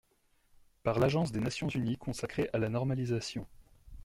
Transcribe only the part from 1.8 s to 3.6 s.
consacrée à la normalisation.